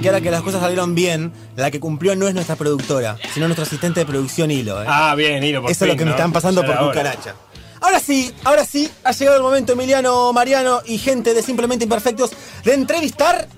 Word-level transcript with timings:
dicen 0.00 0.02
que 0.02 0.08
ahora 0.08 0.20
que 0.20 0.30
las 0.30 0.42
cosas 0.42 0.60
salieron 0.60 0.94
bien, 0.94 1.32
la 1.56 1.70
que 1.70 1.80
cumplió 1.80 2.16
no 2.16 2.26
es 2.26 2.34
nuestra 2.34 2.56
productora, 2.56 3.18
sino 3.34 3.46
nuestro 3.46 3.64
asistente 3.64 4.00
de 4.00 4.06
producción 4.06 4.50
Hilo. 4.50 4.82
¿eh? 4.82 4.86
Ah, 4.88 5.14
bien, 5.14 5.42
Hilo, 5.42 5.62
por 5.62 5.70
Eso 5.70 5.84
es 5.84 5.90
lo 5.90 5.96
que 5.96 6.04
me 6.04 6.12
están 6.12 6.32
pasando 6.32 6.62
Ya 6.62 6.66
por 6.66 6.88
cucaracha. 6.88 7.34
Ahora 7.80 7.98
sí, 7.98 8.32
ahora 8.44 8.64
sí, 8.64 8.90
ha 9.04 9.12
llegado 9.12 9.36
el 9.36 9.42
momento, 9.42 9.72
Emiliano, 9.72 10.32
Mariano 10.32 10.80
y 10.84 10.98
gente 10.98 11.32
de 11.32 11.42
Simplemente 11.42 11.84
Imperfectos, 11.84 12.30
de 12.64 12.74
entrevistar 12.74 13.48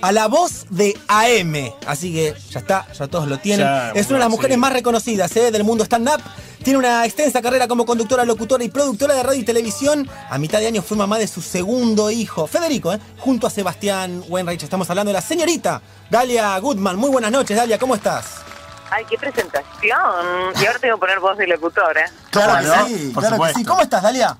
a 0.00 0.12
la 0.12 0.28
voz 0.28 0.66
de 0.70 0.96
AM. 1.08 1.72
Así 1.86 2.12
que 2.12 2.34
ya 2.50 2.60
está, 2.60 2.86
ya 2.92 3.08
todos 3.08 3.28
lo 3.28 3.38
tienen. 3.38 3.66
Ya, 3.66 3.90
es 3.92 4.06
una 4.06 4.18
de 4.18 4.20
las 4.20 4.30
sí. 4.30 4.36
mujeres 4.36 4.58
más 4.58 4.72
reconocidas 4.72 5.34
¿eh? 5.36 5.50
del 5.50 5.64
mundo 5.64 5.84
stand-up. 5.84 6.20
Tiene 6.62 6.78
una 6.78 7.04
extensa 7.04 7.42
carrera 7.42 7.66
como 7.66 7.84
conductora, 7.84 8.24
locutora 8.24 8.62
y 8.62 8.68
productora 8.68 9.14
de 9.14 9.22
radio 9.24 9.40
y 9.40 9.44
televisión. 9.44 10.08
A 10.30 10.38
mitad 10.38 10.60
de 10.60 10.68
año 10.68 10.80
fue 10.82 10.96
mamá 10.96 11.18
de 11.18 11.26
su 11.26 11.42
segundo 11.42 12.08
hijo, 12.10 12.46
Federico, 12.46 12.92
¿eh? 12.92 13.00
junto 13.18 13.48
a 13.48 13.50
Sebastián 13.50 14.22
Wenreich. 14.28 14.62
Estamos 14.62 14.88
hablando 14.88 15.08
de 15.10 15.14
la 15.14 15.22
señorita 15.22 15.82
Dalia 16.08 16.56
Goodman. 16.58 16.96
Muy 16.96 17.10
buenas 17.10 17.32
noches, 17.32 17.56
Dalia, 17.56 17.78
¿cómo 17.78 17.96
estás? 17.96 18.42
Ay, 18.90 19.04
qué 19.10 19.18
presentación. 19.18 19.72
Y 19.82 20.66
ahora 20.66 20.78
tengo 20.78 20.94
que 20.96 21.00
poner 21.00 21.18
voz 21.18 21.36
de 21.36 21.46
locutora. 21.48 22.08
Claro 22.30 22.52
¿Cómo 22.52 22.60
que 22.60 22.66
no? 22.68 22.86
sí, 22.98 23.10
Por 23.12 23.22
claro 23.26 23.42
que 23.44 23.54
sí. 23.54 23.64
¿Cómo 23.64 23.82
estás, 23.82 24.02
Dalia? 24.02 24.36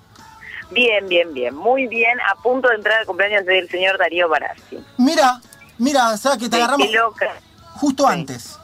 Bien, 0.70 1.08
bien, 1.08 1.34
bien. 1.34 1.54
Muy 1.56 1.88
bien. 1.88 2.18
A 2.30 2.40
punto 2.40 2.68
de 2.68 2.76
entrar 2.76 3.00
al 3.00 3.06
cumpleaños 3.06 3.44
del 3.46 3.68
señor 3.68 3.98
Darío 3.98 4.28
Barassi. 4.28 4.78
Mira, 4.96 5.40
mira, 5.78 6.10
o 6.10 6.16
sea 6.16 6.36
que 6.36 6.48
te 6.48 6.56
Sí, 6.56 6.62
agarramos 6.62 6.86
qué 6.86 6.92
loca. 6.92 7.26
justo 7.74 8.04
Sí. 8.06 8.12
antes. 8.12 8.58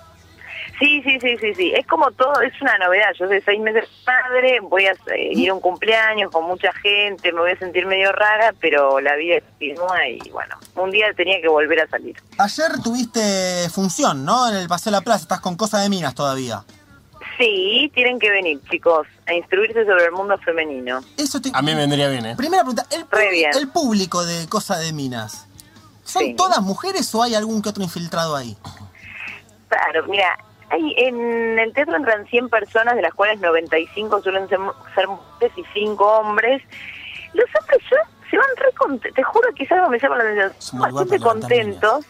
Sí, 0.79 1.03
sí, 1.03 1.19
sí, 1.21 1.37
sí, 1.41 1.55
sí. 1.55 1.73
Es 1.77 1.87
como 1.87 2.11
todo, 2.13 2.41
es 2.41 2.53
una 2.63 2.79
novedad. 2.79 3.13
Yo 3.19 3.27
soy 3.27 3.41
seis 3.45 3.61
meses 3.61 3.89
padre, 4.05 4.61
voy 4.61 4.87
a 4.87 4.93
eh, 4.93 5.33
ir 5.33 5.51
a 5.51 5.55
un 5.55 5.61
cumpleaños 5.61 6.31
con 6.31 6.45
mucha 6.45 6.73
gente, 6.75 7.33
me 7.33 7.41
voy 7.41 7.51
a 7.53 7.59
sentir 7.59 7.85
medio 7.87 8.13
rara, 8.13 8.55
pero 8.61 9.01
la 9.01 9.17
vida 9.17 9.41
continúa 9.41 10.07
y 10.09 10.31
bueno, 10.31 10.57
un 10.77 10.91
día 10.91 11.13
tenía 11.15 11.41
que 11.41 11.49
volver 11.49 11.81
a 11.81 11.89
salir. 11.89 12.17
Ayer 12.39 12.81
tuviste 12.83 13.69
función, 13.71 14.25
¿no? 14.25 14.49
En 14.49 14.57
el 14.57 14.69
Paseo 14.69 14.93
de 14.93 14.99
la 14.99 15.05
Plaza, 15.05 15.23
estás 15.23 15.41
con 15.41 15.57
Cosa 15.57 15.81
de 15.81 15.89
Minas 15.89 16.15
todavía. 16.15 16.63
Sí, 17.39 17.91
tienen 17.95 18.19
que 18.19 18.31
venir, 18.31 18.61
chicos, 18.71 19.07
a 19.27 19.33
instruirse 19.35 19.85
sobre 19.85 20.07
el 20.07 20.13
mundo 20.13 20.37
femenino. 20.39 21.01
Eso 21.17 21.41
te... 21.41 21.51
A 21.55 21.63
mí 21.63 21.73
me 21.73 21.81
vendría 21.81 22.09
bien, 22.09 22.27
¿eh? 22.27 22.37
Primera 22.37 22.63
pregunta, 22.63 22.87
¿el, 22.91 23.05
bien. 23.31 23.71
público 23.71 24.25
de 24.25 24.49
Cosa 24.49 24.79
de 24.79 24.93
Minas, 24.93 25.47
¿son 26.05 26.23
Sí. 26.23 26.35
todas 26.35 26.61
mujeres 26.63 27.13
o 27.15 27.23
hay 27.23 27.35
algún 27.35 27.63
que 27.63 27.69
otro 27.69 27.83
infiltrado 27.83 28.35
ahí? 28.35 28.57
Claro, 29.69 30.07
mira, 30.09 30.37
hay, 30.71 30.95
en 30.99 31.59
el 31.59 31.73
teatro 31.73 31.97
entran 31.97 32.27
100 32.27 32.49
personas, 32.49 32.95
de 32.97 33.03
las 33.03 33.15
cuales 33.15 33.41
95 33.41 34.23
suelen 34.23 34.49
ser, 34.49 34.59
ser 34.95 35.09
mujeres 35.09 35.53
y 35.57 35.65
5 35.73 36.05
hombres. 36.05 36.63
Los 37.35 37.47
hombres 37.61 37.81
ya 37.91 37.99
se 38.31 38.37
van 38.37 38.47
re 38.57 38.73
contentos, 38.77 39.15
te 39.15 39.23
juro 39.23 39.49
que 39.55 39.65
es 39.65 39.73
algo 39.73 39.87
que 39.87 39.91
me 39.93 39.99
llama 39.99 40.17
la 40.17 40.23
atención, 40.25 40.53
bastante 40.81 41.19
contentos 41.19 42.07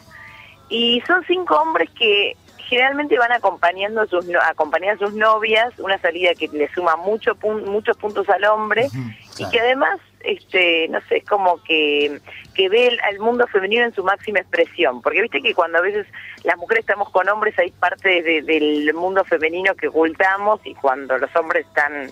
y 0.69 1.01
son 1.07 1.25
cinco 1.27 1.57
hombres 1.57 1.89
que 1.99 2.37
generalmente 2.59 3.17
van 3.19 3.33
acompañando 3.33 4.01
a 4.03 4.07
sus 4.07 4.27
no- 4.27 4.41
acompañan 4.43 4.97
a 4.97 4.99
sus 4.99 5.15
novias, 5.15 5.73
una 5.79 5.97
salida 5.99 6.35
que 6.35 6.49
le 6.49 6.69
suma 6.75 6.97
mucho 6.97 7.35
pun- 7.37 7.65
muchos 7.65 7.97
puntos 7.97 8.29
al 8.29 8.45
hombre 8.45 8.89
y 8.93 9.37
claro. 9.37 9.51
que 9.53 9.61
además 9.61 9.99
este 10.21 10.89
no 10.89 11.01
sé 11.09 11.19
es 11.19 11.25
como 11.25 11.63
que 11.63 12.21
que 12.55 12.69
ve 12.69 12.89
el- 12.89 13.01
al 13.03 13.19
mundo 13.21 13.47
femenino 13.47 13.85
en 13.85 13.95
su 13.95 14.03
máxima 14.03 14.41
expresión 14.41 15.01
porque 15.03 15.23
viste 15.23 15.41
que 15.41 15.55
cuando 15.55 15.79
a 15.79 15.81
veces 15.83 16.07
las 16.45 16.57
mujeres 16.57 16.83
estamos 16.83 17.11
con 17.11 17.29
hombres 17.29 17.59
hay 17.59 17.71
parte 17.71 18.23
de- 18.23 18.43
del 18.43 18.93
mundo 18.95 19.25
femenino 19.25 19.75
que 19.75 19.89
ocultamos 19.89 20.61
y 20.65 20.75
cuando 20.75 21.19
los 21.19 21.35
hombres 21.37 21.67
están 21.67 22.11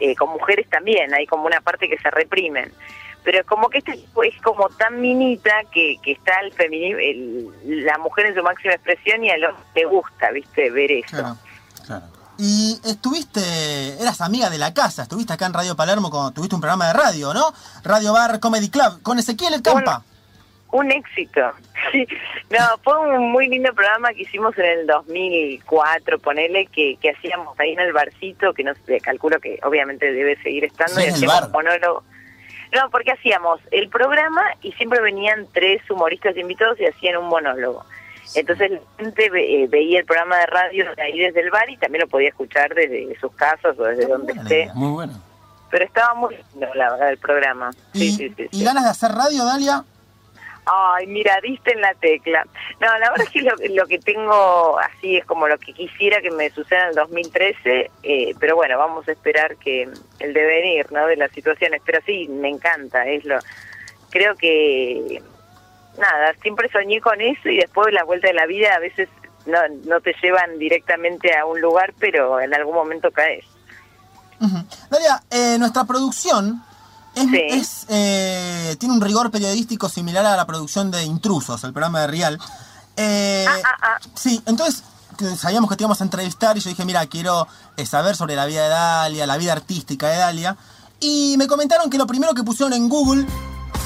eh, 0.00 0.14
con 0.16 0.30
mujeres 0.30 0.68
también 0.68 1.12
hay 1.14 1.26
como 1.26 1.46
una 1.46 1.60
parte 1.60 1.88
que 1.88 1.98
se 1.98 2.10
reprimen 2.10 2.72
pero 3.24 3.44
como 3.44 3.68
que 3.68 3.78
este 3.78 3.92
es 3.92 4.40
como 4.42 4.68
tan 4.70 5.00
minita 5.00 5.52
que, 5.72 5.96
que 6.02 6.12
está 6.12 6.40
el 6.40 6.52
feminismo 6.52 7.52
la 7.64 7.98
mujer 7.98 8.26
en 8.26 8.34
su 8.34 8.42
máxima 8.42 8.74
expresión 8.74 9.22
y 9.24 9.30
a 9.30 9.36
los 9.38 9.54
le 9.74 9.84
gusta 9.84 10.30
viste 10.32 10.70
ver 10.70 10.90
eso 10.92 11.16
Claro. 11.16 11.36
Claro. 11.86 12.04
Y 12.38 12.78
estuviste, 12.84 14.00
eras 14.00 14.20
amiga 14.20 14.48
de 14.48 14.58
la 14.58 14.72
casa, 14.72 15.02
estuviste 15.02 15.32
acá 15.32 15.46
en 15.46 15.54
Radio 15.54 15.74
Palermo, 15.74 16.08
cuando 16.08 16.30
tuviste 16.30 16.54
un 16.54 16.60
programa 16.60 16.86
de 16.86 16.92
radio, 16.92 17.34
¿no? 17.34 17.52
Radio 17.82 18.12
Bar 18.12 18.38
Comedy 18.38 18.70
Club, 18.70 19.02
con 19.02 19.18
Ezequiel 19.18 19.54
El 19.54 19.62
Campa. 19.62 20.04
Un 20.70 20.90
éxito. 20.92 21.40
Sí. 21.92 22.06
No, 22.50 22.58
fue 22.82 22.98
un 22.98 23.30
muy 23.30 23.48
lindo 23.48 23.72
programa 23.72 24.12
que 24.12 24.22
hicimos 24.22 24.58
en 24.58 24.64
el 24.80 24.86
2004, 24.86 26.18
ponele, 26.18 26.66
que, 26.66 26.98
que 27.00 27.10
hacíamos 27.10 27.58
ahí 27.58 27.72
en 27.72 27.80
el 27.80 27.92
barcito, 27.92 28.52
que 28.52 28.64
no 28.64 28.72
sé, 28.84 29.00
calculo 29.00 29.38
que 29.40 29.58
obviamente 29.62 30.12
debe 30.12 30.36
seguir 30.42 30.64
estando. 30.64 30.96
Sí, 30.96 31.02
y 31.02 31.04
en 31.04 31.08
el 31.10 31.14
hacíamos 31.14 31.40
bar. 31.40 31.50
monólogo. 31.52 32.02
No, 32.74 32.90
porque 32.90 33.12
hacíamos 33.12 33.60
el 33.70 33.88
programa 33.88 34.42
y 34.60 34.72
siempre 34.72 35.00
venían 35.00 35.46
tres 35.54 35.88
humoristas 35.88 36.36
invitados 36.36 36.78
y 36.80 36.86
hacían 36.86 37.16
un 37.16 37.28
monólogo. 37.28 37.86
Entonces 38.34 38.70
la 38.72 38.80
gente 38.98 39.30
ve- 39.30 39.62
eh, 39.64 39.66
veía 39.68 40.00
el 40.00 40.04
programa 40.06 40.38
de 40.38 40.46
radio 40.46 40.94
de 40.94 41.02
ahí 41.02 41.18
desde 41.18 41.40
el 41.40 41.50
bar 41.50 41.68
y 41.70 41.76
también 41.76 42.02
lo 42.02 42.08
podía 42.08 42.28
escuchar 42.28 42.74
desde 42.74 43.18
sus 43.20 43.32
casas 43.34 43.78
o 43.78 43.84
desde 43.84 44.06
donde 44.06 44.32
buena 44.34 44.42
la 44.42 44.42
esté. 44.42 44.70
Muy 44.74 44.90
bueno. 44.92 45.12
Pero 45.70 45.84
estaba 45.84 46.14
muy 46.14 46.34
lindo, 46.34 46.74
la 46.74 46.90
verdad, 46.92 47.10
el 47.10 47.18
programa. 47.18 47.70
Sí, 47.92 48.10
sí, 48.12 48.32
sí, 48.36 48.48
y 48.52 48.64
ganas 48.64 48.84
de 48.84 48.90
hacer 48.90 49.10
radio, 49.12 49.44
Dalia? 49.44 49.84
Ay, 50.70 51.06
mira, 51.06 51.38
diste 51.42 51.72
en 51.72 51.80
la 51.80 51.94
tecla. 51.94 52.44
No, 52.80 52.86
la 52.98 53.10
verdad 53.10 53.26
es 53.26 53.30
que 53.30 53.40
lo, 53.40 53.54
lo 53.74 53.86
que 53.86 53.98
tengo 53.98 54.78
así 54.78 55.16
es 55.16 55.24
como 55.24 55.48
lo 55.48 55.56
que 55.58 55.72
quisiera 55.72 56.20
que 56.20 56.30
me 56.30 56.50
suceda 56.50 56.82
en 56.84 56.88
el 56.90 56.94
2013, 56.94 57.90
eh, 58.02 58.34
pero 58.38 58.54
bueno, 58.56 58.76
vamos 58.78 59.08
a 59.08 59.12
esperar 59.12 59.56
que 59.56 59.88
el 60.18 60.34
devenir, 60.34 60.90
¿no? 60.92 61.06
De 61.06 61.16
las 61.16 61.30
situaciones, 61.32 61.80
pero 61.86 62.00
sí, 62.04 62.28
me 62.28 62.50
encanta, 62.50 63.06
es 63.06 63.24
lo, 63.24 63.38
creo 64.10 64.34
que, 64.36 65.22
nada, 65.98 66.32
siempre 66.42 66.68
soñé 66.70 67.00
con 67.00 67.20
eso 67.20 67.48
y 67.48 67.56
después 67.58 67.92
la 67.92 68.04
vuelta 68.04 68.28
de 68.28 68.34
la 68.34 68.46
vida 68.46 68.74
a 68.74 68.78
veces 68.78 69.08
no, 69.46 69.58
no 69.86 70.00
te 70.00 70.14
llevan 70.22 70.58
directamente 70.58 71.36
a 71.36 71.44
un 71.46 71.60
lugar, 71.60 71.94
pero 71.98 72.40
en 72.40 72.54
algún 72.54 72.74
momento 72.74 73.10
caes. 73.10 73.44
Ujú. 74.40 74.56
Dalia, 74.90 75.22
eh, 75.30 75.56
nuestra 75.58 75.84
producción 75.84 76.62
es, 77.14 77.24
Sí. 77.24 77.40
es, 77.50 77.86
eh, 77.88 78.76
tiene 78.78 78.94
un 78.94 79.00
rigor 79.00 79.30
periodístico 79.30 79.88
similar 79.88 80.24
a 80.26 80.36
la 80.36 80.46
producción 80.46 80.90
de 80.90 81.02
Intrusos, 81.04 81.64
el 81.64 81.72
programa 81.72 82.02
de 82.02 82.06
Real. 82.06 82.38
Eh, 82.96 83.44
Ah, 83.48 83.56
ah, 83.64 83.76
ah. 83.82 83.98
Sí, 84.14 84.40
entonces 84.46 84.84
sabíamos 85.36 85.68
que 85.68 85.76
te 85.76 85.82
íbamos 85.82 86.00
a 86.00 86.04
entrevistar 86.04 86.56
y 86.56 86.60
yo 86.60 86.70
dije, 86.70 86.84
mira, 86.84 87.04
quiero 87.06 87.48
eh, 87.76 87.86
saber 87.86 88.14
sobre 88.14 88.36
la 88.36 88.46
vida 88.46 88.62
de 88.62 88.68
Dalia, 88.68 89.26
la 89.26 89.36
vida 89.36 89.52
artística 89.52 90.08
de 90.08 90.16
Dalia. 90.18 90.56
Y 91.00 91.34
me 91.38 91.46
comentaron 91.48 91.90
que 91.90 91.98
lo 91.98 92.06
primero 92.06 92.34
que 92.34 92.42
pusieron 92.44 92.72
en 92.72 92.88
Google 92.88 93.24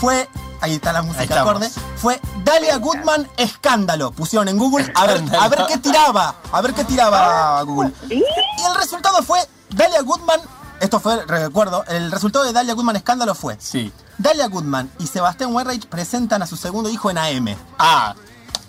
fue, 0.00 0.28
ahí 0.62 0.74
está 0.74 0.92
la 0.92 1.02
música 1.02 1.40
acorde, 1.42 1.70
fue 1.96 2.18
Dalia 2.44 2.76
Goodman 2.78 3.28
Escándalo. 3.36 4.12
Pusieron 4.12 4.48
en 4.48 4.56
Google 4.58 4.90
a 4.94 5.06
ver, 5.06 5.22
a 5.38 5.48
ver 5.48 5.64
qué 5.68 5.76
tiraba, 5.78 6.36
a 6.50 6.60
ver 6.62 6.72
qué 6.72 6.84
tiraba 6.84 7.60
Google. 7.62 7.92
¿Sí? 8.08 8.14
Y 8.58 8.62
el 8.64 8.74
resultado 8.76 9.22
fue 9.22 9.40
Dalia 9.70 10.00
Goodman, 10.02 10.40
esto 10.80 10.98
fue, 11.00 11.24
recuerdo, 11.26 11.84
el 11.88 12.10
resultado 12.10 12.44
de 12.44 12.52
Dalia 12.52 12.74
Goodman 12.74 12.96
Escándalo 12.96 13.34
fue 13.34 13.56
Sí. 13.60 13.92
Dalia 14.18 14.46
Goodman 14.48 14.90
y 14.98 15.06
Sebastián 15.06 15.54
Wenreich 15.54 15.86
presentan 15.86 16.42
a 16.42 16.46
su 16.46 16.56
segundo 16.56 16.88
hijo 16.88 17.10
en 17.10 17.18
AM. 17.18 17.56
Ah, 17.78 18.14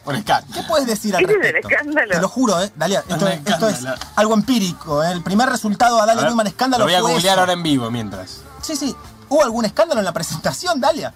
un 0.05 0.15
escándalo. 0.15 0.53
¿Qué 0.53 0.63
puedes 0.63 0.87
decir 0.87 1.15
al 1.15 1.25
¿Qué 1.25 1.31
es 1.31 1.38
el 1.38 1.41
respecto? 1.44 1.69
escándalo? 1.69 2.12
Te 2.12 2.19
lo 2.21 2.27
juro, 2.29 2.62
¿eh? 2.62 2.71
Dalia, 2.75 3.03
esto, 3.07 3.27
es, 3.27 3.39
esto 3.45 3.68
es 3.68 3.77
escándalo. 3.77 4.01
algo 4.15 4.33
empírico. 4.33 5.03
¿eh? 5.03 5.12
El 5.12 5.21
primer 5.23 5.47
resultado 5.50 6.00
a 6.00 6.03
A 6.03 6.06
Dalia 6.07 6.21
ver, 6.23 6.29
Goodman 6.31 6.47
Escándalo 6.47 6.83
Lo 6.83 6.88
voy 6.88 6.95
a 6.95 7.01
fue 7.01 7.12
googlear 7.13 7.33
eso. 7.35 7.39
ahora 7.41 7.53
en 7.53 7.63
vivo 7.63 7.89
mientras. 7.91 8.38
Sí, 8.62 8.75
sí. 8.75 8.95
¿Hubo 9.29 9.44
algún 9.44 9.65
escándalo 9.65 10.00
en 10.00 10.06
la 10.06 10.12
presentación, 10.12 10.79
Dalia? 10.81 11.13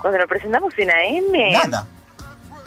Cuando 0.00 0.18
lo 0.18 0.26
presentamos 0.28 0.72
en 0.78 0.90
AM... 0.90 1.52
Nada. 1.70 1.86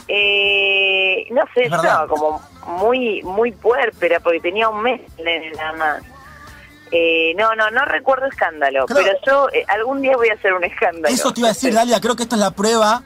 Eh, 0.07 1.25
no 1.31 1.43
sé, 1.53 1.63
Es 1.63 1.69
yo 1.69 1.75
estaba 1.77 2.07
como 2.07 2.41
muy 2.79 3.21
muy 3.23 3.51
puérpera 3.53 4.19
porque 4.19 4.39
tenía 4.41 4.67
un 4.69 4.81
mes 4.81 5.01
nada 5.57 5.73
más. 5.73 6.03
Eh, 6.91 7.33
no, 7.37 7.55
no, 7.55 7.71
no 7.71 7.85
recuerdo 7.85 8.25
escándalo, 8.27 8.85
Creo- 8.85 8.97
pero 8.97 9.17
yo 9.25 9.49
eh, 9.51 9.65
algún 9.67 10.01
día 10.01 10.15
voy 10.15 10.29
a 10.29 10.33
hacer 10.33 10.53
un 10.53 10.63
escándalo. 10.63 11.07
Eso 11.07 11.33
te 11.33 11.39
iba 11.39 11.49
a 11.49 11.53
decir, 11.53 11.73
Dalia. 11.73 11.99
Creo 12.01 12.15
que 12.15 12.23
esta 12.23 12.35
es 12.35 12.39
la 12.41 12.51
prueba. 12.51 13.01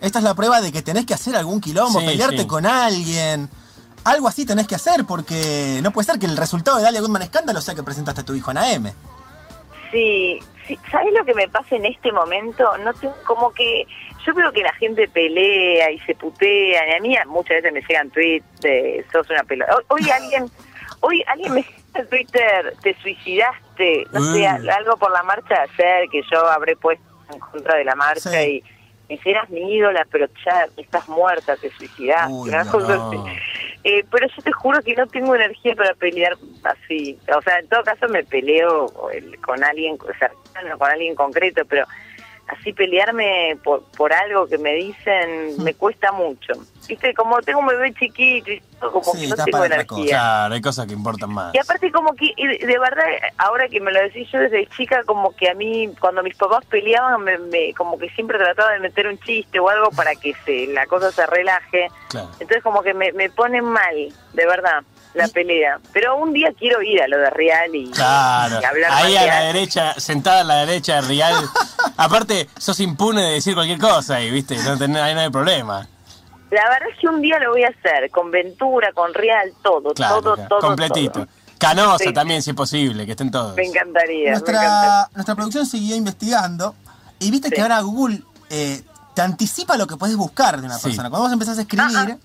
Esta 0.00 0.18
es 0.18 0.24
la 0.24 0.34
prueba 0.34 0.60
de 0.60 0.70
que 0.70 0.82
tenés 0.82 1.06
que 1.06 1.14
hacer 1.14 1.34
algún 1.34 1.60
quilombo, 1.60 2.00
Sí, 2.00 2.06
pelearte 2.06 2.38
sí. 2.42 2.46
con 2.46 2.66
alguien. 2.66 3.48
Algo 4.04 4.28
así 4.28 4.44
tenés 4.44 4.66
que 4.66 4.74
hacer 4.74 5.06
porque 5.06 5.80
no 5.82 5.90
puede 5.92 6.04
ser 6.06 6.18
que 6.18 6.26
el 6.26 6.36
resultado 6.36 6.76
de 6.76 6.82
Dalia 6.82 7.00
Goodman 7.00 7.22
Escándalo 7.22 7.62
sea 7.62 7.74
que 7.74 7.82
presentaste 7.82 8.20
a 8.20 8.24
tu 8.24 8.34
hijo 8.34 8.50
en 8.50 8.58
AM. 8.58 8.92
Sí, 9.94 10.40
sí, 10.66 10.76
¿sabes 10.90 11.12
lo 11.14 11.24
que 11.24 11.34
me 11.34 11.46
pasa 11.48 11.76
en 11.76 11.86
este 11.86 12.10
momento? 12.10 12.76
No 12.78 12.92
tengo, 12.94 13.14
como 13.26 13.52
que 13.52 13.86
yo 14.26 14.34
veo 14.34 14.50
que 14.50 14.62
la 14.62 14.72
gente 14.74 15.06
pelea 15.06 15.88
y 15.92 16.00
se 16.00 16.16
putea, 16.16 16.88
y 16.88 16.92
a 16.96 17.00
mí 17.00 17.16
muchas 17.26 17.62
veces 17.62 17.72
me 17.72 17.80
llegan 17.82 18.10
tweets 18.10 18.60
de 18.60 19.04
sos 19.12 19.30
una 19.30 19.44
pelota. 19.44 19.72
Hoy, 19.76 19.84
hoy 19.88 20.10
alguien, 20.10 20.46
hoy 21.00 21.22
alguien 21.28 21.54
me 21.54 21.60
escribió 21.60 21.84
en 21.94 22.08
Twitter, 22.08 22.74
te 22.82 22.94
suicidaste, 23.00 24.04
no 24.12 24.20
sé, 24.32 24.48
Mm. 24.48 24.68
algo 24.70 24.96
por 24.96 25.12
la 25.12 25.22
marcha 25.22 25.54
de 25.78 25.84
ayer 25.84 26.08
que 26.10 26.22
yo 26.28 26.44
habré 26.50 26.74
puesto 26.74 27.04
en 27.32 27.38
contra 27.38 27.76
de 27.76 27.84
la 27.84 27.94
marcha 27.94 28.30
Sí. 28.30 28.62
y 29.08 29.14
me 29.14 29.20
eras 29.30 29.48
mi 29.50 29.76
ídola, 29.76 30.04
pero 30.10 30.26
ya 30.44 30.66
estás 30.76 31.08
muerta, 31.08 31.56
te 31.56 31.70
suicidaste, 31.70 32.32
Uy, 32.32 32.50
no. 32.50 33.24
Eh, 33.86 34.02
pero 34.10 34.26
yo 34.34 34.42
te 34.42 34.50
juro 34.50 34.80
que 34.80 34.94
no 34.94 35.06
tengo 35.06 35.34
energía 35.34 35.74
para 35.76 35.92
pelear 35.92 36.38
así. 36.64 37.18
O 37.36 37.42
sea, 37.42 37.58
en 37.58 37.68
todo 37.68 37.82
caso 37.84 38.08
me 38.08 38.24
peleo 38.24 39.10
el- 39.12 39.40
con 39.40 39.62
alguien 39.62 39.96
cercano, 40.18 40.78
con 40.78 40.90
alguien 40.90 41.14
concreto, 41.14 41.62
pero 41.68 41.86
así 42.48 42.74
pelearme 42.74 43.56
por, 43.64 43.82
por 43.96 44.12
algo 44.12 44.46
que 44.46 44.58
me 44.58 44.74
dicen 44.74 45.62
me 45.64 45.72
cuesta 45.74 46.12
mucho. 46.12 46.52
Viste, 46.86 47.14
como 47.14 47.40
tengo 47.40 47.60
un 47.60 47.66
bebé 47.66 47.94
chiquito 47.94 48.50
y 48.50 48.60
todo, 48.78 48.92
como 48.92 49.12
Sí, 49.14 49.22
que 49.22 49.28
no 49.28 49.44
tengo 49.44 49.64
energía. 49.64 50.06
Claro, 50.18 50.54
hay 50.54 50.60
cosas 50.60 50.86
que 50.86 50.92
importan 50.92 51.30
más. 51.32 51.54
Y 51.54 51.58
aparte 51.58 51.90
como 51.90 52.12
que, 52.14 52.34
de 52.36 52.66
de 52.66 52.78
verdad, 52.78 53.04
ahora 53.38 53.66
que 53.70 53.80
me 53.80 53.90
lo 53.90 53.98
decís 54.02 54.28
yo 54.30 54.38
desde 54.40 54.66
chica, 54.66 55.02
como 55.04 55.34
que 55.34 55.48
a 55.48 55.54
mí, 55.54 55.90
cuando 55.98 56.22
mis 56.22 56.36
papás 56.36 56.66
peleaban, 56.66 57.22
me, 57.24 57.38
me- 57.38 57.72
como 57.72 57.96
que 57.98 58.10
siempre 58.10 58.36
trataba 58.36 58.72
de 58.72 58.80
meter 58.80 59.06
un 59.06 59.18
chiste 59.20 59.58
o 59.58 59.70
algo 59.70 59.90
para 59.92 60.14
que 60.14 60.34
se 60.44 60.66
la 60.66 60.84
cosa 60.84 61.10
se 61.10 61.24
relaje. 61.24 61.88
Claro. 62.10 62.28
Entonces 62.40 62.62
como 62.62 62.82
que 62.82 62.92
me, 62.92 63.10
me 63.12 63.30
ponen 63.30 63.64
mal, 63.64 63.94
de 64.34 64.46
verdad, 64.46 64.82
la 65.14 65.28
pelea. 65.28 65.78
Pero 65.92 66.16
un 66.16 66.32
día 66.32 66.52
quiero 66.58 66.82
ir 66.82 67.00
a 67.02 67.08
lo 67.08 67.18
de 67.18 67.30
Real 67.30 67.74
y, 67.74 67.90
Claro, 67.90 68.60
y 68.60 68.64
hablar 68.64 68.90
ahí 68.92 69.16
a 69.16 69.26
la 69.26 69.40
derecha, 69.40 69.94
sentada 69.98 70.40
a 70.40 70.44
la 70.44 70.54
derecha 70.66 70.96
de 70.96 71.00
Real. 71.02 71.34
Aparte, 71.96 72.48
sos 72.58 72.78
impune 72.80 73.22
de 73.22 73.32
decir 73.34 73.54
cualquier 73.54 73.78
cosa 73.78 74.20
y, 74.20 74.30
viste, 74.30 74.56
no 74.64 74.76
tenés, 74.76 75.00
ahí 75.02 75.14
no 75.14 75.20
hay 75.20 75.30
problema. 75.30 75.86
La 76.50 76.62
verdad 76.68 76.88
es 76.92 76.98
que 77.00 77.08
un 77.08 77.20
día 77.20 77.38
lo 77.40 77.50
voy 77.50 77.64
a 77.64 77.68
hacer, 77.68 78.10
con 78.10 78.30
Ventura, 78.30 78.92
con 78.92 79.12
Real, 79.14 79.52
todo, 79.62 79.92
Claro, 79.94 80.20
todo, 80.22 80.34
claro, 80.34 80.48
todo. 80.48 80.60
completito. 80.60 81.12
todo. 81.12 81.28
Canosa 81.58 82.04
Sí. 82.04 82.12
también, 82.12 82.42
si 82.42 82.50
es 82.50 82.56
posible, 82.56 83.06
que 83.06 83.12
estén 83.12 83.30
todos. 83.30 83.56
Me 83.56 83.64
encantaría, 83.64 84.30
me 84.32 84.36
encantaría. 84.36 84.60
Nuestra, 84.60 85.08
nuestra 85.14 85.34
producción 85.34 85.66
siguió 85.66 85.96
investigando 85.96 86.74
y 87.18 87.30
viste 87.30 87.48
Sí. 87.48 87.54
que 87.54 87.62
ahora 87.62 87.80
Google 87.80 88.20
eh, 88.50 88.82
te 89.14 89.22
anticipa 89.22 89.76
lo 89.76 89.86
que 89.86 89.96
puedes 89.96 90.16
buscar 90.16 90.60
de 90.60 90.66
una 90.66 90.76
Sí. 90.76 90.88
persona. 90.88 91.08
Cuando 91.08 91.24
vos 91.24 91.32
empezás 91.32 91.56
a 91.58 91.62
escribir, 91.62 92.18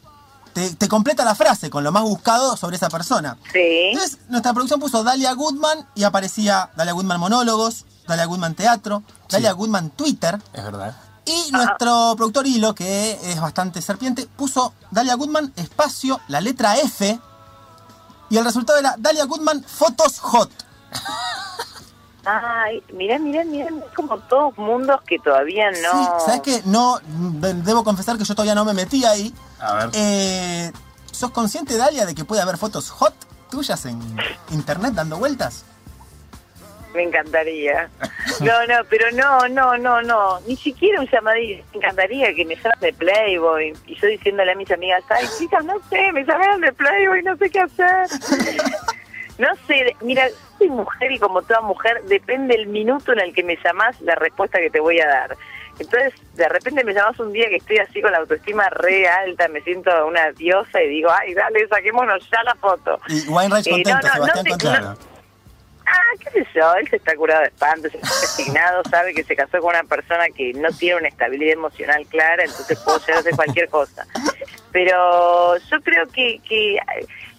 te, 0.54 0.76
te 0.76 0.88
completa 0.88 1.24
la 1.26 1.36
frase 1.36 1.70
con 1.70 1.84
lo 1.84 1.92
más 1.92 2.04
buscado 2.04 2.58
sobre 2.58 2.76
esa 2.76 2.90
persona. 2.90 3.38
Sí. 3.54 3.60
Entonces, 3.92 4.20
nuestra 4.30 4.54
producción 4.54 4.80
puso 4.80 5.04
Dalia 5.04 5.34
Goodman 5.34 5.88
y 5.96 6.04
aparecía 6.04 6.70
Dalia 6.76 6.94
Goodman 6.94 7.20
Monólogos, 7.20 7.86
Dalia 8.08 8.26
Goodman 8.26 8.56
Teatro, 8.56 9.04
Dalia 9.30 9.52
Sí. 9.52 9.58
Goodman 9.58 9.90
Twitter. 9.92 10.40
Es 10.54 10.64
verdad. 10.64 10.96
Y 11.26 11.52
nuestro 11.52 12.16
productor 12.18 12.48
Hilo, 12.48 12.74
que 12.74 13.20
es 13.32 13.40
bastante 13.40 13.82
serpiente, 13.82 14.28
puso 14.36 14.74
Dalia 14.90 15.16
Goodman 15.16 15.54
espacio, 15.56 16.20
la 16.28 16.42
letra 16.42 16.78
F. 16.78 17.20
Y 18.32 18.38
el 18.38 18.44
resultado 18.46 18.80
era 18.80 18.96
Dalia 18.98 19.26
Goodman 19.26 19.64
Fotos 19.64 20.20
Hot. 20.20 20.50
Ay, 22.26 22.84
mirá, 22.94 23.18
mirá, 23.18 23.44
mirá, 23.46 23.68
es 23.68 23.94
como 23.96 24.18
todos 24.20 24.58
mundos 24.58 25.02
que 25.08 25.18
todavía 25.20 25.72
no... 25.72 25.78
Sí, 25.92 26.26
¿sabes 26.26 26.42
qué? 26.42 26.62
No, 26.66 27.00
de- 27.08 27.54
debo 27.56 27.84
confesar 27.84 28.18
que 28.18 28.24
yo 28.26 28.36
todavía 28.36 28.56
no 28.56 28.66
me 28.66 28.74
metí 28.74 29.06
ahí. 29.06 29.34
A 29.60 29.74
ver. 29.76 29.90
Eh, 29.94 30.72
¿Sos 31.12 31.32
consciente, 31.32 31.78
Dalia, 31.78 32.06
de 32.06 32.14
que 32.16 32.26
puede 32.26 32.42
haber 32.42 32.58
fotos 32.58 32.90
hot 32.90 33.14
tuyas 33.50 33.86
en 33.86 34.00
internet 34.52 34.94
dando 34.94 35.18
vueltas? 35.18 35.64
Me 36.94 37.04
encantaría. 37.04 37.88
No, 38.42 38.66
no, 38.68 38.76
pero 38.90 39.12
no, 39.12 39.48
no, 39.48 39.78
no, 39.78 40.02
no. 40.02 40.40
Ni 40.48 40.56
siquiera 40.58 41.00
un 41.00 41.08
llamadito. 41.08 41.64
Me 41.72 41.78
encantaría 41.78 42.34
que 42.34 42.46
me 42.46 42.56
llamen 42.56 42.80
de 42.82 42.94
Playboy. 42.94 43.74
Y 43.86 43.96
yo 43.96 44.08
diciéndole 44.08 44.52
a 44.54 44.56
mis 44.56 44.72
amigas, 44.72 45.04
ay, 45.10 45.26
chicas, 45.38 45.64
no 45.66 45.76
sé, 45.90 46.12
me 46.14 46.24
llamaron 46.26 46.62
de 46.62 46.74
Playboy, 46.74 47.22
no 47.24 47.38
sé 47.38 47.50
qué 47.50 47.60
hacer. 47.62 48.08
No 49.38 49.48
sé, 49.68 49.96
mira, 50.02 50.28
soy 50.60 50.70
mujer 50.70 51.12
y 51.12 51.18
como 51.18 51.42
toda 51.42 51.62
mujer, 51.62 52.04
depende 52.04 52.54
el 52.54 52.68
minuto 52.68 53.14
en 53.14 53.20
el 53.20 53.34
que 53.34 53.44
me 53.44 53.58
llamás 53.64 54.00
la 54.02 54.14
respuesta 54.16 54.60
que 54.60 54.70
te 54.70 54.80
voy 54.80 55.00
a 55.00 55.08
dar. 55.08 55.38
Entonces, 55.80 56.14
de 56.36 56.50
repente 56.50 56.84
me 56.84 56.94
llamás 56.94 57.18
un 57.20 57.32
día 57.32 57.48
que 57.48 57.56
estoy 57.56 57.78
así 57.78 58.02
con 58.02 58.12
la 58.12 58.18
autoestima 58.20 58.70
re 58.70 59.08
alta, 59.08 59.48
me 59.48 59.62
siento 59.62 59.90
una 60.06 60.32
diosa 60.34 60.82
y 60.84 60.90
digo, 60.90 61.10
ay, 61.10 61.34
dale, 61.34 61.68
saquémonos 61.70 62.30
ya 62.30 62.44
la 62.44 62.54
foto. 62.56 63.00
Y 63.08 63.28
Weinreich 63.30 63.66
Eh, 63.68 63.72
contento, 63.72 64.08
no, 64.08 64.26
no, 64.26 64.26
Sebastián 64.26 64.84
no. 64.84 64.98
Ah, 65.92 66.16
qué 66.20 66.30
sé 66.30 66.48
yo, 66.54 66.72
él 66.76 66.88
se 66.88 66.98
está 66.98 67.16
curado 67.16 67.42
de 67.42 67.48
espanto, 67.48 67.90
se 67.90 67.98
está 67.98 68.10
resignado, 68.22 68.84
sabe 68.92 69.14
que 69.14 69.24
se 69.24 69.36
casó 69.36 69.60
con 69.60 69.70
una 69.70 69.84
persona 69.84 70.28
que 70.36 70.54
no 70.54 70.70
tiene 70.72 70.98
una 70.98 71.08
estabilidad 71.08 71.54
emocional 71.54 72.06
clara, 72.08 72.44
entonces 72.44 72.78
puedo 72.80 73.00
llegar 73.00 73.16
a 73.16 73.20
hacer 73.22 73.36
cualquier 73.36 73.70
cosa. 73.70 74.06
Pero 74.72 75.58
yo 75.58 75.82
creo 75.82 76.06
que, 76.08 76.40
que 76.48 76.78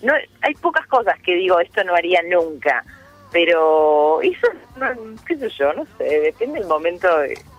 no, 0.03 0.15
hay 0.41 0.55
pocas 0.55 0.87
cosas 0.87 1.17
que 1.21 1.35
digo, 1.35 1.61
esto 1.61 1.85
no 1.85 1.95
haría 1.95 2.23
nunca, 2.23 2.85
pero 3.33 4.21
eso, 4.23 4.47
no, 4.77 4.87
qué 5.27 5.37
sé 5.37 5.49
yo, 5.51 5.73
no 5.75 5.87
sé, 5.99 6.05
depende 6.05 6.59
del 6.61 6.69
momento, 6.69 7.09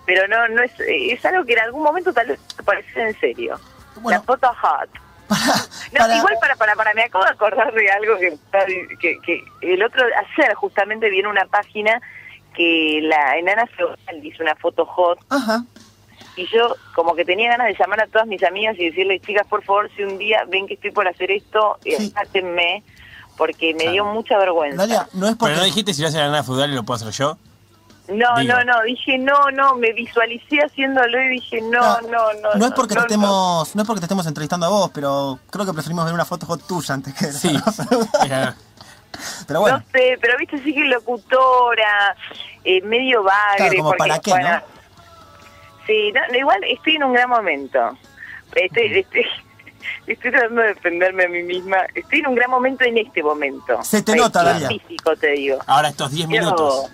pero 0.05 0.27
no, 0.27 0.47
no 0.49 0.61
es, 0.63 0.71
es 0.79 1.23
algo 1.25 1.45
que 1.45 1.53
en 1.53 1.59
algún 1.59 1.83
momento 1.83 2.11
tal 2.13 2.27
vez 2.27 2.39
te 2.55 2.63
parece 2.63 3.01
en 3.01 3.19
serio. 3.19 3.59
Bueno. 3.97 4.19
La 4.19 4.23
foto 4.23 4.47
hot. 4.61 4.89
Para, 5.27 5.45
No, 5.93 5.99
para- 5.99 6.17
igual 6.17 6.35
para, 6.41 6.55
para, 6.55 6.75
para, 6.75 6.93
me 6.93 7.03
acabo 7.03 7.23
de 7.23 7.31
acordar 7.31 7.73
de 7.73 7.89
algo 7.89 8.17
que, 8.17 8.37
que, 8.99 9.17
que 9.19 9.43
el 9.61 9.81
otro, 9.83 10.03
ayer 10.03 10.53
justamente 10.55 11.09
viene 11.09 11.29
una 11.29 11.45
página 11.45 12.01
que 12.53 12.99
la 13.03 13.37
enana 13.37 13.65
feudal 13.67 13.97
hizo 14.25 14.43
una 14.43 14.55
foto 14.55 14.85
hot 14.85 15.19
Ajá. 15.29 15.63
y 16.35 16.45
yo 16.47 16.75
como 16.95 17.15
que 17.15 17.23
tenía 17.23 17.49
ganas 17.51 17.67
de 17.67 17.75
llamar 17.79 18.01
a 18.01 18.07
todas 18.07 18.27
mis 18.27 18.43
amigas 18.43 18.75
y 18.77 18.89
decirles, 18.89 19.21
chicas, 19.21 19.47
por 19.47 19.63
favor, 19.63 19.89
si 19.95 20.03
un 20.03 20.17
día 20.17 20.43
ven 20.49 20.67
que 20.67 20.73
estoy 20.73 20.91
por 20.91 21.07
hacer 21.07 21.31
esto, 21.31 21.77
Sí. 21.83 22.13
Porque 23.41 23.73
me 23.73 23.79
Claro. 23.79 23.91
dio 23.93 24.05
mucha 24.05 24.37
vergüenza. 24.37 24.77
Dalia, 24.77 25.07
no 25.13 25.27
es 25.27 25.35
porque... 25.35 25.53
Pero 25.53 25.61
no 25.61 25.65
dijiste 25.65 25.95
si 25.95 26.03
lo 26.03 26.09
hace 26.09 26.19
la 26.19 26.25
nana 26.25 26.43
fútbol 26.43 26.69
y 26.69 26.75
lo 26.75 26.83
puedo 26.83 26.97
hacer 26.97 27.11
yo. 27.11 27.39
No, 28.07 28.39
Digo. 28.39 28.53
no, 28.53 28.63
no, 28.65 28.83
dije 28.83 29.17
no, 29.17 29.49
no, 29.49 29.73
me 29.77 29.93
visualicé 29.93 30.59
haciéndolo 30.59 31.19
y 31.23 31.29
dije 31.29 31.59
no, 31.59 32.01
no, 32.01 32.33
no. 32.33 32.53
No 32.55 32.65
es 32.67 32.71
porque 32.73 32.93
no, 32.93 33.01
te 33.07 33.17
no. 33.17 33.23
estemos, 33.23 33.75
no 33.75 33.81
es 33.81 33.87
porque 33.87 33.99
te 33.99 34.05
estemos 34.05 34.27
entrevistando 34.27 34.67
a 34.67 34.69
vos, 34.69 34.91
pero 34.93 35.39
creo 35.49 35.65
que 35.65 35.73
preferimos 35.73 36.05
ver 36.05 36.13
una 36.13 36.23
foto 36.25 36.45
hot 36.45 36.67
tuya 36.67 36.93
antes 36.93 37.15
que 37.15 37.31
Sí. 37.31 37.57
Pero 39.47 39.61
bueno, 39.61 39.77
No 39.79 39.83
sé, 39.91 40.17
pero 40.21 40.37
viste, 40.37 40.57
sí 40.63 40.73
que 40.73 40.85
locutora, 40.85 42.15
eh, 42.63 42.81
medio 42.81 43.23
bagre. 43.23 43.57
Claro, 43.57 43.75
como 43.77 43.89
porque, 43.89 43.97
para 43.97 44.19
qué, 44.19 44.31
bueno, 44.31 44.49
¿no? 44.51 44.61
Sí, 45.87 46.11
no, 46.13 46.21
no, 46.31 46.37
igual 46.37 46.63
estoy 46.67 46.95
en 46.95 47.03
un 47.03 47.13
gran 47.13 47.29
momento. 47.29 47.79
Estoy, 48.55 48.99
estoy, 48.99 49.25
estoy 50.07 50.31
tratando 50.31 50.61
de 50.61 50.67
defenderme 50.69 51.25
a 51.25 51.29
mí 51.29 51.43
misma. 51.43 51.77
Estoy 51.93 52.19
en 52.19 52.27
un 52.27 52.35
gran 52.35 52.49
momento 52.49 52.83
en 52.85 52.97
este 52.97 53.21
momento. 53.23 53.79
Se 53.83 54.01
te 54.01 54.15
nota, 54.15 54.43
Dalia. 54.43 54.67
físico, 54.67 55.15
te 55.15 55.31
digo. 55.31 55.59
Ahora 55.67 55.89
estos 55.89 56.11
10 56.11 56.27
Yo- 56.27 56.29
minutos. 56.39 56.85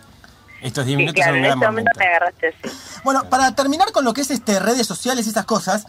Estos 0.62 0.86
10 0.86 0.96
Sí, 0.96 0.98
minutos 0.98 1.16
claro, 1.16 1.32
son 1.34 1.38
un 1.38 1.38
en 1.38 1.44
gran 1.44 1.58
este 1.60 1.66
momento 1.68 1.92
momento. 1.94 2.00
me 2.00 2.06
agarraste 2.08 2.48
así. 2.48 3.02
bueno, 3.04 3.30
para 3.30 3.54
terminar 3.54 3.92
con 3.92 4.04
lo 4.06 4.14
que 4.14 4.22
es 4.22 4.32
este 4.32 4.60
redes 4.60 4.88
sociales 4.88 5.28
y 5.28 5.30
esas 5.30 5.46
cosas, 5.46 5.86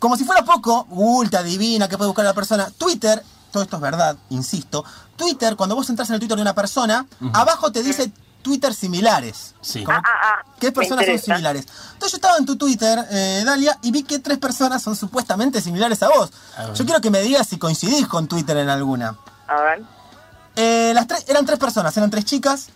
como 0.00 0.16
si 0.16 0.24
fuera 0.24 0.44
poco, 0.44 0.84
Google 0.90 1.30
te 1.30 1.36
adivina 1.36 1.88
qué 1.88 1.96
puede 1.96 2.08
buscar 2.08 2.24
la 2.24 2.34
persona. 2.34 2.68
Twitter, 2.76 3.22
todo 3.52 3.62
esto 3.62 3.76
es 3.76 3.82
verdad, 3.82 4.16
insisto. 4.30 4.84
Twitter, 5.16 5.54
cuando 5.56 5.76
vos 5.76 5.88
entras 5.88 6.08
en 6.10 6.14
el 6.14 6.20
Twitter 6.20 6.36
de 6.36 6.42
una 6.42 6.54
persona, 6.54 7.06
abajo 7.32 7.70
te 7.70 7.82
dice 7.84 8.10
Twitter 8.42 8.74
similares. 8.74 9.54
Sí. 9.60 9.84
Como- 9.84 9.96
Ah, 9.98 10.02
ah, 10.04 10.34
ah. 10.40 10.41
¿Qué 10.62 10.70
personas 10.70 11.04
son 11.04 11.18
similares? 11.18 11.66
Entonces 11.94 12.12
yo 12.12 12.16
estaba 12.18 12.36
en 12.38 12.46
tu 12.46 12.56
Twitter, 12.56 12.96
eh, 13.10 13.42
Dalia, 13.44 13.76
y 13.82 13.90
vi 13.90 14.04
que 14.04 14.20
tres 14.20 14.38
personas 14.38 14.80
son 14.80 14.94
supuestamente 14.94 15.60
similares 15.60 16.00
a 16.04 16.08
vos. 16.08 16.30
A. 16.56 16.72
Yo 16.72 16.84
quiero 16.84 17.00
que 17.00 17.10
me 17.10 17.20
digas 17.20 17.48
si 17.48 17.58
coincidís 17.58 18.06
con 18.06 18.28
Twitter 18.28 18.56
en 18.56 18.68
alguna. 18.68 19.16
A 19.48 19.60
ver. 19.60 19.82
Eh, 20.54 20.92
las 20.94 21.08
tres, 21.08 21.24
eran 21.28 21.44
tres 21.44 21.58
personas, 21.58 21.96
eran 21.96 22.10
tres 22.10 22.24
chicas. 22.24 22.68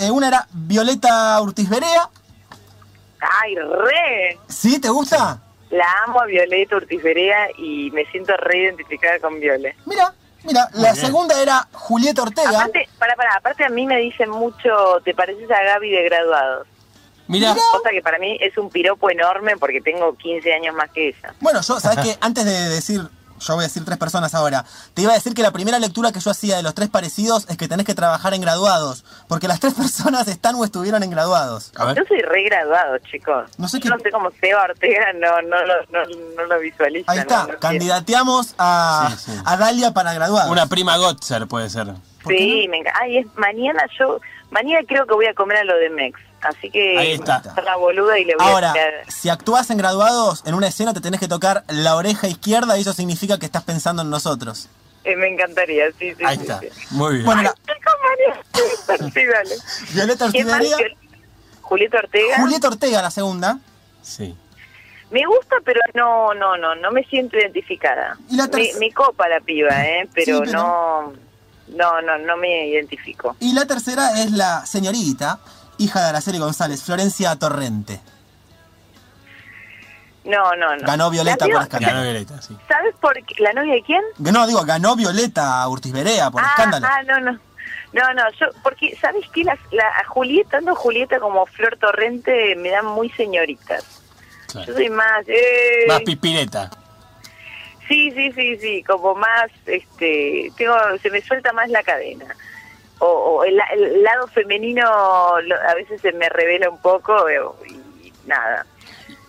Eh, 0.00 0.10
una 0.10 0.26
era 0.26 0.48
Violeta 0.50 1.40
Urtiz 1.40 1.68
Berea. 1.68 2.10
Ay, 3.20 3.54
re. 3.54 4.40
¿Sí? 4.48 4.80
¿Te 4.80 4.88
gusta? 4.88 5.40
La 5.70 5.86
amo 6.06 6.20
a 6.20 6.26
Violeta 6.26 6.74
Urtiferea 6.74 7.50
y 7.56 7.92
me 7.92 8.04
siento 8.06 8.36
re 8.36 8.64
identificada 8.64 9.20
con 9.20 9.38
Viole. 9.38 9.76
Mira, 9.86 10.12
mira. 10.42 10.68
La 10.72 10.92
bien. 10.92 11.06
segunda 11.06 11.40
era 11.40 11.68
Julieta 11.70 12.22
Ortega. 12.22 12.48
Aparte, 12.48 12.88
para, 12.98 13.14
para, 13.14 13.36
aparte 13.36 13.64
a 13.64 13.68
mí 13.68 13.86
me 13.86 13.98
dicen 13.98 14.28
mucho, 14.28 15.00
te 15.04 15.14
pareces 15.14 15.48
a 15.52 15.62
Gaby 15.62 15.90
de 15.90 16.02
graduados. 16.02 16.66
Mira, 17.28 17.54
Cosa 17.72 17.90
que 17.90 18.02
para 18.02 18.18
mí 18.18 18.36
es 18.40 18.56
un 18.58 18.70
piropo 18.70 19.10
enorme 19.10 19.56
porque 19.56 19.80
tengo 19.80 20.16
15 20.16 20.52
años 20.54 20.74
más 20.74 20.90
que 20.90 21.08
ella. 21.08 21.34
Bueno, 21.40 21.60
yo, 21.60 21.78
¿sabes 21.80 21.98
qué? 22.04 22.18
Antes 22.20 22.44
de 22.44 22.68
decir, 22.70 23.02
yo 23.40 23.54
voy 23.54 23.62
a 23.64 23.68
decir 23.68 23.84
tres 23.84 23.98
personas 23.98 24.34
ahora, 24.34 24.64
te 24.94 25.02
iba 25.02 25.12
a 25.12 25.14
decir 25.14 25.32
que 25.34 25.42
la 25.42 25.52
primera 25.52 25.78
lectura 25.78 26.10
que 26.10 26.18
yo 26.18 26.30
hacía 26.30 26.56
de 26.56 26.62
los 26.64 26.74
tres 26.74 26.88
parecidos 26.88 27.46
es 27.48 27.56
que 27.56 27.68
tenés 27.68 27.86
que 27.86 27.94
trabajar 27.94 28.34
en 28.34 28.40
graduados, 28.40 29.04
porque 29.28 29.46
las 29.46 29.60
tres 29.60 29.74
personas 29.82 30.26
están 30.26 30.56
o 30.56 30.64
estuvieron 30.64 31.02
en 31.04 31.10
graduados. 31.10 31.70
a 31.76 31.84
ver. 31.84 31.96
Yo 31.98 32.02
soy 32.08 32.20
re 32.22 32.42
graduado, 32.44 32.98
chicos. 32.98 33.50
No 33.58 33.68
sé 33.68 33.78
Yo 33.78 33.82
qué- 33.82 33.88
no 33.90 33.98
sé 34.00 34.10
cómo 34.10 34.30
Seba 34.40 34.64
Ortega 34.64 35.12
no, 35.12 35.40
no, 35.42 35.64
lo, 35.66 35.74
no, 35.90 36.00
no 36.36 36.44
lo 36.46 36.58
visualiza. 36.60 37.12
Ahí 37.12 37.18
está, 37.20 37.42
no, 37.46 37.52
no 37.52 37.58
candidateamos 37.60 38.54
a, 38.58 39.10
Sí, 39.18 39.32
sí. 39.32 39.38
a 39.44 39.56
Dalia 39.56 39.92
para 39.92 40.14
graduados. 40.14 40.50
Una 40.50 40.66
prima 40.66 40.96
Gotzer 40.96 41.46
puede 41.46 41.68
ser. 41.70 41.86
¿Por 42.22 42.32
qué 42.32 42.38
Sí, 42.38 42.66
me 42.68 42.78
encanta. 42.78 42.98
Ay, 43.02 43.18
es 43.18 43.26
mañana 43.36 43.84
yo, 43.98 44.18
mañana 44.50 44.80
creo 44.88 45.06
que 45.06 45.14
voy 45.14 45.26
a 45.26 45.34
comer 45.34 45.58
a 45.58 45.64
lo 45.64 45.76
de 45.76 45.90
Mex. 45.90 46.18
Así 46.40 46.70
que 46.70 46.96
Ahí 46.98 47.12
está. 47.12 47.38
voy 47.40 47.48
a 47.48 47.52
hacer 47.52 47.64
la 47.64 47.76
boluda 47.76 48.18
y 48.18 48.24
le 48.24 48.36
voy 48.36 48.46
Ahora, 48.46 48.70
a 48.70 48.72
tirar. 48.74 48.92
si 49.08 49.28
actúas 49.28 49.70
en 49.70 49.78
graduados, 49.78 50.42
en 50.46 50.54
una 50.54 50.68
escena 50.68 50.94
te 50.94 51.00
tenés 51.00 51.18
que 51.20 51.28
tocar 51.28 51.64
la 51.68 51.96
oreja 51.96 52.28
izquierda 52.28 52.78
y 52.78 52.82
eso 52.82 52.92
significa 52.92 53.38
que 53.38 53.46
estás 53.46 53.64
pensando 53.64 54.02
en 54.02 54.10
nosotros. 54.10 54.68
Eh, 55.04 55.16
me 55.16 55.28
encantaría, 55.28 55.86
sí, 55.98 56.14
sí. 56.14 56.24
Ahí 56.24 56.36
sí, 56.36 56.42
está. 56.42 56.60
sí. 56.60 56.68
Muy 56.90 57.14
bien. 57.14 57.24
Bueno, 57.26 57.42
la-. 57.42 57.54
Sí, 59.12 59.24
dale. 59.24 59.54
Violeta 59.94 60.30
¿Quién 60.30 60.46
más? 60.46 60.60
Ortiz 60.60 60.76
Julieta 61.62 61.98
Ortega. 61.98 62.36
Julieta 62.40 62.68
Ortega, 62.68 63.02
la 63.02 63.10
segunda. 63.10 63.58
Sí. 64.02 64.34
Me 65.10 65.24
gusta, 65.26 65.56
pero 65.64 65.80
no, 65.94 66.34
no, 66.34 66.56
no, 66.56 66.74
no 66.74 66.90
me 66.92 67.02
siento 67.04 67.36
identificada. 67.38 68.16
Y 68.30 68.36
la 68.36 68.48
me 68.78 68.92
copa 68.92 69.28
la 69.28 69.40
piba, 69.40 69.70
¿eh? 69.86 70.08
Pero, 70.14 70.38
Sí, 70.38 70.42
pero- 70.46 70.52
no, 70.58 71.12
no, 71.68 72.02
no, 72.02 72.18
no 72.18 72.36
me 72.36 72.68
identifico. 72.68 73.36
Y 73.40 73.52
la 73.54 73.66
tercera 73.66 74.20
es 74.22 74.30
la 74.32 74.64
señorita, 74.66 75.38
hija 75.78 76.00
de 76.02 76.08
Araceli 76.08 76.38
González, 76.38 76.82
Florencia 76.82 77.34
Torrente. 77.36 78.00
No, 80.24 80.54
no, 80.56 80.76
no. 80.76 80.86
Ganó 80.86 81.10
Violeta 81.10 81.46
La 81.46 81.54
por 81.54 81.62
escándalo. 81.62 81.94
Ganó 81.94 82.02
Violeta, 82.10 82.42
sí. 82.42 82.56
¿Sabes 82.68 82.94
por 83.00 83.14
qué? 83.24 83.42
¿La 83.42 83.52
novia 83.54 83.74
de 83.74 83.82
quién? 83.82 84.02
No, 84.18 84.46
digo, 84.46 84.62
ganó 84.64 84.94
Violeta 84.94 85.66
Urtiz 85.68 85.92
Berea 85.92 86.30
por 86.30 86.42
ah, 86.42 86.48
escándalo. 86.50 86.86
ah, 86.86 87.02
no, 87.04 87.20
no. 87.20 87.38
No, 87.94 88.14
no, 88.14 88.22
yo, 88.38 88.46
porque, 88.62 88.94
¿sabes 89.00 89.24
qué? 89.32 89.44
Las, 89.44 89.58
la, 89.72 89.84
a 89.88 90.04
Julieta, 90.04 90.50
tanto 90.50 90.74
Julieta 90.74 91.18
como 91.18 91.46
Flor 91.46 91.78
Torrente 91.80 92.54
me 92.56 92.68
dan 92.68 92.84
muy 92.84 93.08
señoritas. 93.10 93.82
Yo 94.66 94.74
soy 94.74 94.90
más... 94.90 95.26
eh, 95.26 95.86
Más 95.88 96.02
pipireta. 96.02 96.70
Sí, 97.88 98.10
sí, 98.10 98.30
sí, 98.32 98.58
sí, 98.58 98.82
como 98.82 99.14
más, 99.14 99.50
este, 99.64 100.52
tengo, 100.58 100.74
se 101.00 101.08
me 101.10 101.22
suelta 101.22 101.54
más 101.54 101.70
la 101.70 101.82
cadena. 101.82 102.26
O, 103.00 103.06
o 103.06 103.44
el, 103.44 103.58
el 103.74 104.02
lado 104.02 104.26
femenino 104.28 104.82
lo- 105.42 105.56
a 105.68 105.74
veces 105.74 106.00
se 106.00 106.12
me 106.12 106.28
revela 106.28 106.68
un 106.68 106.78
poco 106.78 107.28
eh, 107.28 107.38
y 107.68 108.12
nada. 108.26 108.66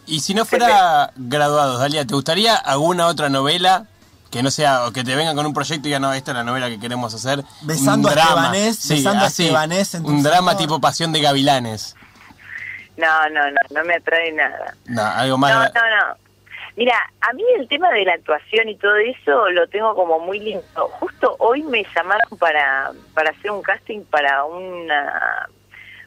Y 0.08 0.22
si 0.22 0.34
no 0.34 0.44
fuera 0.46 1.12
graduados, 1.16 1.80
Dalia, 1.80 2.06
¿te 2.06 2.16
gustaría 2.16 2.56
alguna 2.56 3.06
otra 3.08 3.30
novela 3.30 3.86
que 4.32 4.42
no 4.44 4.50
sea, 4.52 4.86
o 4.88 4.92
que 4.92 5.04
te 5.04 5.16
vengan 5.16 5.36
con 5.36 5.46
un 5.46 5.54
proyecto 5.54 5.88
y 5.88 5.90
digan, 5.90 6.02
no, 6.02 6.14
esta 6.14 6.32
es 6.32 6.38
la 6.38 6.44
novela 6.44 6.68
que 6.68 6.80
queremos 6.80 7.14
hacer? 7.14 7.44
Besando 7.62 8.08
un 8.08 8.12
a 8.12 8.16
drama. 8.16 8.32
Estebanés, 8.58 8.80
Sí, 8.80 8.96
besando 8.96 9.24
a 9.24 9.28
Estebanés 9.28 9.94
en 9.96 10.04
tu 10.04 10.10
Un 10.10 10.24
drama 10.24 10.58
tipo 10.58 10.80
Pasión 10.82 11.12
de 11.12 11.22
Gavilanes. 11.22 11.96
No, 12.98 13.30
no, 13.30 13.50
no, 13.52 13.58
no 13.70 13.84
me 13.86 13.96
atrae 13.96 14.32
nada. 14.34 14.74
No, 14.86 15.04
algo 15.04 15.38
más. 15.38 15.52
No, 15.54 15.60
no, 15.60 16.08
no. 16.08 16.16
Mira, 16.80 16.96
a 17.20 17.34
mí 17.34 17.44
el 17.58 17.68
tema 17.68 17.92
de 17.92 18.06
la 18.06 18.14
actuación 18.14 18.70
y 18.70 18.78
todo 18.78 18.96
eso 18.96 19.50
lo 19.50 19.68
tengo 19.68 19.94
como 19.96 20.18
muy 20.18 20.40
lindo. 20.40 20.64
Justo 21.02 21.36
hoy 21.40 21.62
me 21.64 21.86
llamaron 21.94 22.38
para, 22.40 22.92
para 23.14 23.32
hacer 23.32 23.52
un 23.52 23.62
casting 23.62 24.00
para 24.06 24.46
una 24.46 25.50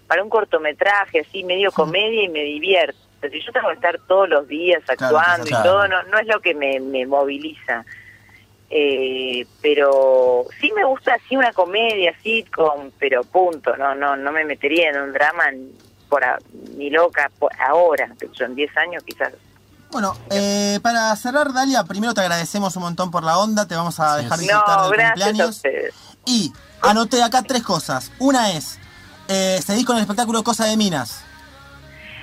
para 0.07 0.23
un 0.23 0.31
cortometraje 0.31 1.21
así 1.21 1.45
medio 1.45 1.71
comedia 1.73 2.23
y 2.23 2.29
me 2.31 2.43
divierto. 2.45 2.97
Si 3.31 3.39
yo 3.43 3.53
tengo 3.53 3.69
que 3.69 3.75
estar 3.75 3.99
todos 4.09 4.31
los 4.31 4.49
días 4.49 4.83
actuando 4.89 5.45
claro. 5.45 5.61
y 5.61 5.63
todo, 5.69 5.89
no, 5.89 6.03
no 6.05 6.19
es 6.19 6.27
lo 6.27 6.41
que 6.41 6.55
me, 6.55 6.81
me 6.81 7.05
moviliza. 7.05 7.85
Eh, 8.71 9.45
pero 9.61 10.47
sí 10.59 10.73
me 10.75 10.85
gusta 10.85 11.17
así 11.17 11.37
una 11.37 11.53
comedia, 11.53 12.15
sitcom, 12.23 12.91
pero 12.99 13.25
punto, 13.25 13.77
no 13.77 13.95
no 13.95 14.17
no 14.17 14.33
me 14.33 14.47
metería 14.47 14.89
en 14.89 14.99
un 15.03 15.13
drama 15.13 15.51
ni, 15.51 15.71
por 16.09 16.25
a- 16.25 16.39
ni 16.79 16.89
loca 16.89 17.31
por 17.39 17.53
ahora, 17.61 18.09
yo 18.33 18.47
en 18.47 18.55
10 18.55 18.75
años 18.79 19.03
quizás. 19.05 19.35
Bueno, 19.93 20.17
eh, 20.31 20.81
para 20.83 21.15
cerrar, 21.17 21.53
Dalia, 21.53 21.85
primero 21.85 22.15
te 22.15 22.23
agradecemos 22.23 22.75
un 22.77 22.83
montón 22.85 23.11
por 23.11 23.23
la 23.23 23.39
onda, 23.39 23.67
te 23.69 23.75
vamos 23.75 24.01
a 24.01 24.17
dejar 24.17 24.39
sí. 24.39 24.45
disfrutar 24.47 24.77
No, 24.79 24.89
del 24.89 24.93
gracias 24.99 25.11
a 25.11 25.13
cumpleaños. 25.27 25.57
ustedes. 25.57 25.95
Y 26.25 26.53
anoté 26.81 27.23
acá 27.23 27.43
tres 27.43 27.63
cosas. 27.63 28.11
Una 28.19 28.53
es, 28.53 28.79
eh, 29.29 29.61
seguís 29.65 29.85
con 29.85 29.97
el 29.97 30.03
espectáculo 30.03 30.43
Cosa 30.43 30.65
de 30.65 30.77
Minas. 30.79 31.23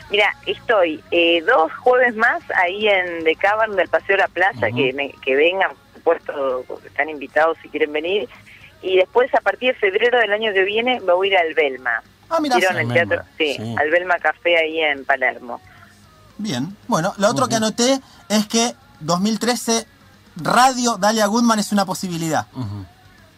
Mira, 0.09 0.35
estoy 0.47 1.03
eh, 1.11 1.43
dos 1.43 1.71
jueves 1.75 2.15
más 2.15 2.41
ahí 2.55 2.87
en 2.87 3.23
The 3.23 3.35
Cavern 3.35 3.75
del 3.75 3.87
Paseo 3.87 4.15
de 4.17 4.23
la 4.23 4.27
Plaza, 4.27 4.71
que, 4.75 4.91
me- 4.93 5.13
que 5.23 5.35
vengan, 5.35 5.69
por 6.03 6.19
supuesto, 6.19 6.65
están 6.87 7.09
invitados 7.09 7.57
si 7.61 7.69
quieren 7.69 7.93
venir. 7.93 8.27
Y 8.81 8.97
después, 8.97 9.31
a 9.35 9.41
partir 9.41 9.73
de 9.73 9.79
febrero 9.79 10.17
del 10.17 10.33
año 10.33 10.51
que 10.53 10.63
viene, 10.63 10.99
me 11.01 11.13
voy 11.13 11.27
a 11.27 11.31
ir 11.33 11.37
al 11.37 11.53
Belma. 11.53 12.01
Ah, 12.31 12.39
mira, 12.41 12.55
¿Vieron 12.57 12.75
sí. 12.77 12.81
el 12.81 12.87
Belma, 12.87 12.93
teatro? 13.15 13.29
Sí, 13.37 13.53
sí. 13.57 13.75
al 13.77 13.89
Belma 13.91 14.17
Café 14.17 14.57
ahí 14.57 14.79
en 14.81 15.05
Palermo. 15.05 15.61
Bien. 16.39 16.75
Bueno, 16.87 17.13
lo 17.17 17.27
otro 17.29 17.47
que 17.47 17.55
anoté 17.55 18.01
es 18.29 18.47
que 18.47 18.73
2013 19.01 19.85
Radio 20.37 20.97
Dalia 20.97 21.27
Goodman 21.27 21.59
es 21.59 21.71
una 21.71 21.85
posibilidad. 21.85 22.47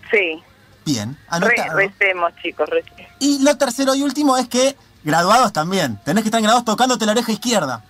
Sí, 0.10 0.42
Bien, 0.86 1.14
re, 1.14 1.20
anotado. 1.30 1.78
recemos, 1.78 2.32
chicos, 2.42 2.70
recemos. 2.70 3.02
Y 3.20 3.44
lo 3.44 3.58
tercero 3.58 3.96
y 3.96 4.04
último 4.04 4.38
es 4.38 4.48
que 4.48 4.76
graduados 5.04 5.52
también. 5.52 5.98
Tenés 6.04 6.24
que 6.24 6.28
estar 6.30 6.42
graduados 6.42 6.66
tocándote 6.66 7.06
la 7.06 7.14
oreja 7.14 7.32
izquierda. 7.32 7.84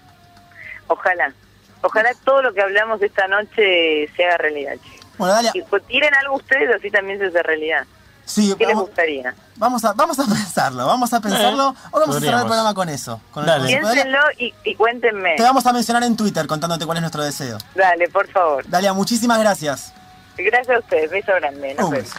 Ojalá. 0.87 1.33
Ojalá 1.81 2.09
todo 2.23 2.41
lo 2.41 2.53
que 2.53 2.61
hablamos 2.61 3.01
esta 3.01 3.27
noche 3.27 4.09
se 4.15 4.25
haga 4.25 4.37
realidad, 4.37 4.73
chicos. 4.83 5.07
Bueno, 5.17 5.33
Dalia, 5.33 5.51
Y 5.53 5.61
pues, 5.63 5.85
tiren 5.87 6.13
algo 6.15 6.35
ustedes, 6.35 6.73
así 6.75 6.89
también 6.89 7.19
se 7.19 7.25
hace 7.25 7.43
realidad. 7.43 7.85
Sí, 8.31 8.55
¿Qué 8.57 8.65
les 8.65 8.75
gustaría? 8.75 9.35
vamos 9.57 9.83
a, 9.85 9.93
vamos 9.93 10.17
a 10.19 10.25
pensarlo, 10.25 10.87
vamos 10.87 11.13
a 11.13 11.19
pensarlo. 11.19 11.69
Hoy 11.91 11.99
vamos 12.01 12.15
a 12.15 12.19
cerrar 12.19 12.41
el 12.41 12.45
programa 12.47 12.73
con 12.73 12.89
eso. 12.89 13.21
Con 13.31 13.45
Dale. 13.45 13.67
Piénsenlo 13.67 14.19
y, 14.37 14.53
y 14.63 14.75
cuéntenme. 14.75 15.35
Te 15.35 15.43
vamos 15.43 15.65
a 15.65 15.73
mencionar 15.73 16.03
en 16.03 16.15
Twitter 16.15 16.47
contándote 16.47 16.85
cuál 16.85 16.97
es 16.97 17.01
nuestro 17.01 17.23
deseo. 17.23 17.57
Dale, 17.75 18.07
por 18.09 18.27
favor. 18.29 18.67
Dalia, 18.67 18.93
muchísimas 18.93 19.39
gracias. 19.39 19.93
Gracias 20.37 20.75
a 20.75 20.79
ustedes. 20.79 21.11
Beso 21.11 21.33
grande. 21.33 21.73
Nos 21.75 21.85
Un 21.85 21.91
vemos. 21.91 22.11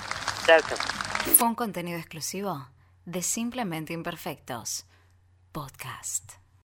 Fue 1.36 1.48
un 1.48 1.54
contenido 1.54 1.98
exclusivo 1.98 2.68
de 3.04 3.22
Simplemente 3.22 3.92
Imperfectos. 3.92 4.86
Podcast. 5.52 6.41